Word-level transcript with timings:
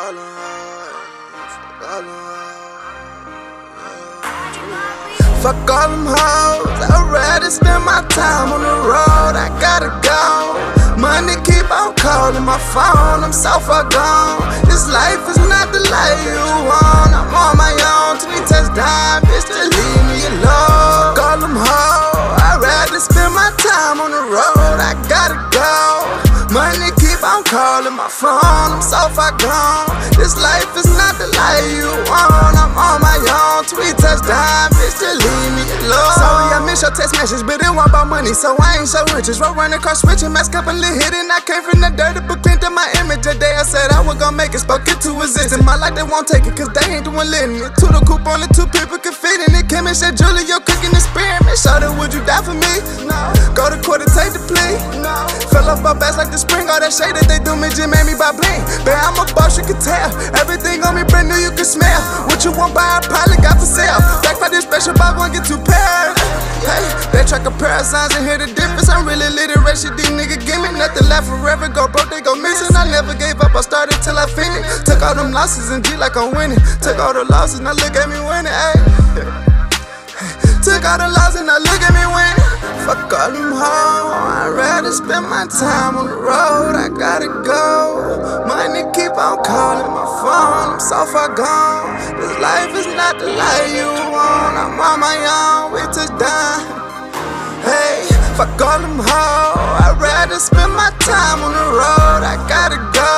all 0.00 0.12
them 0.12 0.30
hoes. 0.36 0.94
Fuck 1.60 1.82
all 1.84 2.02
hoes. 2.02 2.60
Fuck 5.42 5.70
all 5.70 5.88
them 5.88 6.06
hoes. 6.06 6.80
I'd 6.88 7.12
rather 7.12 7.50
spend 7.50 7.84
my 7.84 8.02
time 8.08 8.52
on 8.52 8.60
the 8.60 8.76
road. 8.88 9.34
I 9.36 9.48
gotta 9.60 9.90
go. 10.04 10.56
Money 11.00 11.36
keep 11.44 11.70
on 11.70 11.94
calling 11.96 12.44
my 12.44 12.58
phone. 12.58 13.24
I'm 13.24 13.32
so 13.32 13.58
far 13.60 13.88
gone. 13.88 14.40
This 14.68 14.88
life 14.88 15.24
is 15.28 15.38
not 15.48 15.72
the 15.72 15.80
life 15.88 16.20
you 16.24 16.44
want. 16.68 17.12
I'm 17.16 17.34
on 17.34 17.56
my 17.56 17.72
own. 17.72 18.18
Till 18.20 18.28
we 18.30 18.40
touchdown, 18.46 19.22
bitch. 19.28 19.46
Just 19.48 19.72
leave 19.72 20.04
me 20.08 20.26
alone. 20.32 21.14
Fuck 21.14 21.20
all 21.24 21.38
them 21.40 21.56
hoes. 21.56 22.40
I'd 22.44 22.60
rather 22.60 23.00
spend 23.00 23.34
my 23.34 23.50
time 23.56 24.00
on 24.00 24.10
the 24.10 24.22
road. 24.32 24.59
Calling 27.50 27.98
my 27.98 28.06
phone. 28.06 28.38
I'm 28.38 28.78
so 28.78 29.10
far 29.10 29.34
gone. 29.42 29.90
This 30.14 30.38
life 30.38 30.70
is 30.78 30.86
not 30.94 31.18
the 31.18 31.26
life 31.34 31.66
you 31.74 31.90
want. 32.06 32.54
I'm 32.54 32.70
on 32.78 33.02
my 33.02 33.18
own. 33.18 33.66
Tweet 33.66 33.98
touchdown, 33.98 34.70
bitch. 34.78 34.94
Just 35.02 35.18
leave 35.18 35.52
me 35.58 35.66
alone. 35.82 36.14
Sorry, 36.14 36.46
I 36.54 36.62
miss 36.62 36.86
your 36.86 36.94
text 36.94 37.18
message, 37.18 37.42
but 37.42 37.58
it 37.58 37.66
wasn't 37.74 37.90
about 37.90 38.06
money, 38.06 38.32
so 38.38 38.54
I 38.54 38.78
ain't 38.78 38.86
so 38.86 39.02
riches. 39.10 39.42
Roll 39.42 39.58
running 39.58 39.82
across 39.82 40.06
switching, 40.06 40.30
mask 40.30 40.54
up 40.54 40.70
and 40.70 40.78
hit 40.78 41.10
I 41.10 41.38
came 41.42 41.62
from 41.62 41.82
the 41.82 41.90
dirt, 41.90 42.22
but 42.26 42.42
cleaned 42.42 42.62
up 42.62 42.70
my 42.70 42.86
image. 43.02 43.26
The 43.26 43.34
day 43.34 43.54
I 43.58 43.66
said 43.66 43.90
I 43.90 44.02
was 44.02 44.14
gonna 44.18 44.36
make 44.36 44.54
it, 44.54 44.62
spoke 44.62 44.86
it 44.86 45.02
to 45.02 45.10
existence. 45.18 45.62
My 45.66 45.74
life 45.74 45.98
they 45.98 46.06
won't 46.06 46.30
take 46.30 46.46
it, 46.46 46.54
cause 46.54 46.70
they 46.70 46.86
ain't 46.86 47.06
doing 47.06 47.26
living 47.30 47.58
it. 47.58 47.74
To 47.82 47.86
the 47.90 48.02
coupe 48.06 48.26
only 48.30 48.46
two 48.54 48.66
people 48.70 48.98
can 49.02 49.14
fit 49.14 49.42
in 49.46 49.58
it. 49.58 49.66
Kim 49.66 49.90
and 49.90 49.96
said, 49.98 50.14
Julie, 50.14 50.46
you're 50.46 50.62
cooking 50.62 50.94
experiment. 50.94 51.58
Shawty, 51.58 51.90
would 51.98 52.14
you 52.14 52.22
die 52.22 52.42
for 52.46 52.54
me? 52.54 52.72
No. 53.06 53.49
Go 53.54 53.68
to 53.68 53.78
court 53.82 54.00
and 54.00 54.10
take 54.14 54.32
the 54.32 54.42
plea? 54.46 54.78
No. 55.02 55.14
Fell 55.50 55.66
off 55.66 55.82
my 55.82 55.92
back 55.92 56.14
like 56.16 56.30
the 56.30 56.38
spring, 56.38 56.70
all 56.70 56.78
that 56.78 56.94
shade 56.94 57.14
that 57.18 57.26
they 57.26 57.42
do 57.42 57.58
me 57.58 57.68
just 57.70 57.90
made 57.90 58.06
me 58.06 58.14
buy 58.14 58.30
bling. 58.30 58.62
But 58.86 58.94
I'm 58.94 59.18
a 59.18 59.26
boss, 59.34 59.58
you 59.58 59.66
can 59.66 59.78
tell. 59.82 60.10
Everything 60.38 60.82
on 60.86 60.94
me 60.94 61.02
brand 61.06 61.28
new, 61.28 61.38
you 61.38 61.50
can 61.50 61.66
smell. 61.66 62.00
What 62.30 62.42
you 62.46 62.54
want 62.54 62.72
buy, 62.72 62.86
I 62.86 63.02
probably 63.02 63.38
got 63.42 63.58
for 63.58 63.66
sale. 63.66 63.98
Back 64.22 64.38
by 64.38 64.48
this 64.48 64.64
special 64.64 64.94
buy 64.94 65.12
one, 65.18 65.34
get 65.34 65.42
two 65.42 65.58
pairs. 65.58 66.14
Hey, 66.62 66.84
they 67.10 67.22
track 67.24 67.48
a 67.48 67.52
pair 67.56 67.80
of 67.80 67.86
signs 67.88 68.14
and 68.14 68.22
hear 68.22 68.38
the 68.38 68.46
difference. 68.46 68.88
I'm 68.88 69.02
really 69.08 69.28
literate, 69.32 69.78
shit, 69.80 69.96
these 69.96 70.12
niggas 70.12 70.44
give 70.44 70.60
me 70.60 70.70
nothing 70.76 71.08
left 71.08 71.26
forever. 71.26 71.66
Go 71.72 71.88
broke, 71.88 72.12
they 72.12 72.20
go 72.20 72.36
missing. 72.36 72.70
I 72.76 72.86
never 72.86 73.16
gave 73.16 73.40
up, 73.40 73.54
I 73.56 73.62
started 73.64 73.96
till 74.04 74.16
I 74.16 74.28
finished. 74.30 74.86
Took 74.86 75.02
all 75.02 75.16
them 75.16 75.32
losses 75.32 75.70
and 75.74 75.82
G 75.82 75.96
like 75.96 76.16
I'm 76.16 76.30
winning. 76.36 76.60
Took 76.84 77.00
all 77.00 77.14
the 77.16 77.24
losses, 77.26 77.60
now 77.60 77.74
look 77.74 77.96
at 77.96 78.06
me 78.06 78.20
winning, 78.20 78.52
ayy. 78.52 79.50
Took 80.64 80.84
all 80.84 81.00
the 81.00 81.08
losses, 81.08 81.42
now 81.48 81.56
look 81.56 81.80
at 81.80 81.92
me 81.96 82.04
spend 85.20 85.30
my 85.30 85.46
time 85.46 85.96
on 85.96 86.06
the 86.06 86.16
road. 86.16 86.74
I 86.76 86.88
gotta 86.88 87.28
go. 87.44 88.46
Money 88.46 88.88
keep 88.94 89.12
on 89.12 89.44
calling 89.44 89.92
my 89.92 90.06
phone, 90.20 90.74
I'm 90.74 90.80
so 90.80 91.04
far 91.12 91.28
gone. 91.34 91.96
This 92.16 92.38
life 92.40 92.72
is 92.74 92.86
not 92.96 93.18
the 93.18 93.28
life 93.28 93.68
you 93.68 93.90
want. 94.12 94.56
I'm 94.56 94.80
on 94.80 95.00
my 95.00 95.16
own, 95.20 95.72
we 95.72 95.80
touchdown. 95.92 96.64
Hey, 97.60 98.08
fuck 98.36 98.56
all 98.60 98.80
them 98.80 98.96
hoes. 98.96 99.76
I'd 99.84 100.00
rather 100.00 100.38
spend 100.38 100.72
my 100.72 100.90
time 101.04 101.44
on 101.44 101.52
the 101.52 101.68
road. 101.68 102.22
I 102.24 102.36
gotta 102.48 102.80
go. 102.96 103.12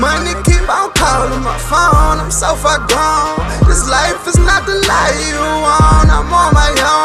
Money 0.00 0.32
keep 0.48 0.64
on 0.64 0.92
calling 0.94 1.42
my 1.42 1.58
phone. 1.58 2.22
I'm 2.22 2.30
so 2.30 2.54
far 2.54 2.78
gone. 2.88 3.44
This 3.68 3.84
life 3.90 4.26
is 4.26 4.38
not 4.38 4.64
the 4.64 4.80
life 4.88 5.18
you 5.28 5.36
want. 5.36 6.08
I'm 6.08 6.32
on 6.32 6.54
my 6.54 6.72
own. 6.72 6.98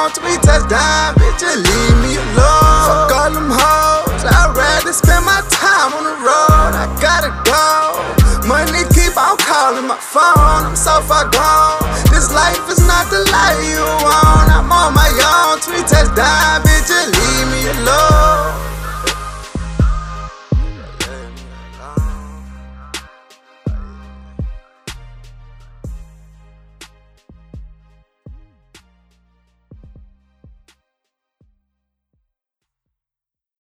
Phone. 10.12 10.68
I'm 10.68 10.76
so 10.76 11.00
far 11.08 11.30
gone. 11.32 11.80
This 12.12 12.32
life 12.34 12.68
is 12.70 12.84
not 12.86 13.08
the 13.10 13.24
life 13.32 13.62
you 13.64 13.84
want. 14.04 14.52
I'm 14.52 14.72
on 14.72 14.94
my. 14.94 15.03